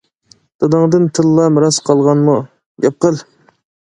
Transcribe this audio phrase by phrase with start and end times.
[0.63, 2.37] داداڭدىن تىللا مىراس قالغانمۇ؟.
[2.87, 3.21] -گەپ قىل.